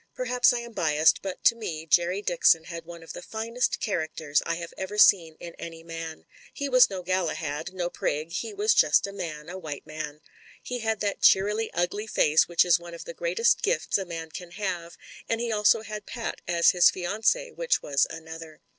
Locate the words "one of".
2.85-3.13, 12.79-13.05